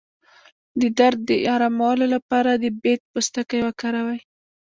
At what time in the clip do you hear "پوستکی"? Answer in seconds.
3.11-3.59